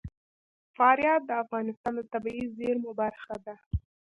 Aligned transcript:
فاریاب 0.75 1.21
د 1.25 1.31
افغانستان 1.43 1.91
د 1.95 2.01
طبیعي 2.13 2.45
زیرمو 2.57 2.91
برخه 3.01 3.35
ده. 3.45 3.55